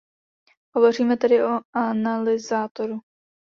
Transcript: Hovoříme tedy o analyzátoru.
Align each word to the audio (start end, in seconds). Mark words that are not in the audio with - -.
Hovoříme 0.75 1.17
tedy 1.17 1.43
o 1.43 1.59
analyzátoru. 1.75 2.99